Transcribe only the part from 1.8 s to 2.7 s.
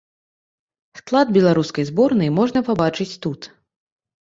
зборнай можна